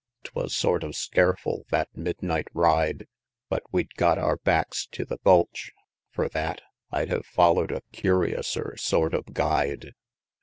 'Twas 0.23 0.55
sort 0.55 0.83
of 0.83 0.95
scareful, 0.95 1.63
that 1.69 1.87
midnight 1.95 2.47
ride; 2.55 3.05
But 3.49 3.61
we'd 3.71 3.93
got 3.97 4.17
our 4.17 4.37
backs 4.37 4.87
tew 4.87 5.05
the 5.05 5.19
gulch 5.23 5.71
fur 6.09 6.27
that 6.29 6.61
I'd 6.91 7.09
hev 7.09 7.23
foller'd 7.23 7.71
a 7.71 7.83
curiouser 7.93 8.75
sort 8.77 9.13
of 9.13 9.25
guide! 9.35 9.93